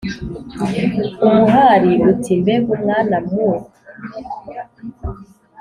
[1.25, 3.59] umuhari uti” mbega mwana mui